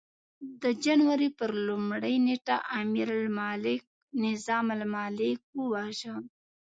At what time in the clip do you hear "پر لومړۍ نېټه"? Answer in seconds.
1.39-2.55